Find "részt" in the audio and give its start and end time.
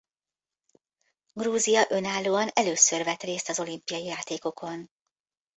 3.23-3.49